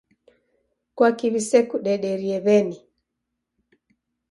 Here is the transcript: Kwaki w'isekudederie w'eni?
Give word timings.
Kwaki 0.99 1.27
w'isekudederie 1.33 2.33
w'eni? 2.45 2.77